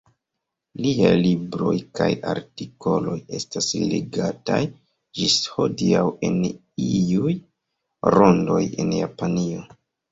[0.85, 4.59] Liaj libroj kaj artikoloj estas legataj
[5.21, 6.43] ĝis hodiaŭ en
[6.91, 7.39] iuj
[8.19, 9.67] rondoj en Japanio.